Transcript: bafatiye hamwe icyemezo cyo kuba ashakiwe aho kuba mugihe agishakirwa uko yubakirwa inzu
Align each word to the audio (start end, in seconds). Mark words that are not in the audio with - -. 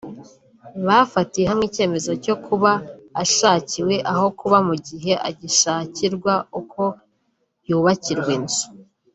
bafatiye 0.87 1.45
hamwe 1.51 1.65
icyemezo 1.69 2.11
cyo 2.25 2.35
kuba 2.45 2.71
ashakiwe 3.23 3.95
aho 4.11 4.25
kuba 4.39 4.57
mugihe 4.67 5.13
agishakirwa 5.29 6.33
uko 6.59 6.83
yubakirwa 7.67 8.31
inzu 8.39 8.65